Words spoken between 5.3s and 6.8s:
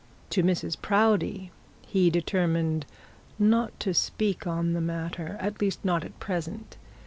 at least not at present.